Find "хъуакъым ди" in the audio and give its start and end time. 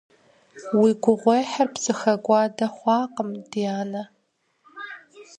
2.75-3.63